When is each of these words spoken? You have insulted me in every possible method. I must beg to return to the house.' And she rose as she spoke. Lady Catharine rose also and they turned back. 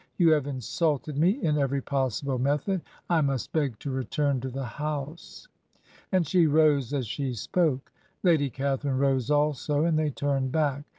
You 0.17 0.31
have 0.31 0.47
insulted 0.47 1.15
me 1.15 1.29
in 1.43 1.59
every 1.59 1.79
possible 1.79 2.39
method. 2.39 2.81
I 3.07 3.21
must 3.21 3.51
beg 3.53 3.77
to 3.81 3.91
return 3.91 4.41
to 4.41 4.49
the 4.49 4.65
house.' 4.65 5.47
And 6.11 6.25
she 6.25 6.47
rose 6.47 6.91
as 6.91 7.05
she 7.05 7.35
spoke. 7.35 7.91
Lady 8.23 8.49
Catharine 8.49 8.97
rose 8.97 9.29
also 9.29 9.83
and 9.85 9.99
they 9.99 10.09
turned 10.09 10.51
back. 10.51 10.85